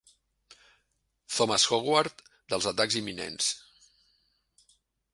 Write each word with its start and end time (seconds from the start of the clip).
Thomas 1.35 1.67
Howard 1.73 2.25
dels 2.55 2.71
atacs 2.73 3.01
imminents. 3.05 3.55